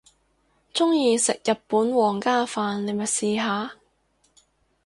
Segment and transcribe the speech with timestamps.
[0.73, 3.75] 鍾意食日本皇家飯你咪試下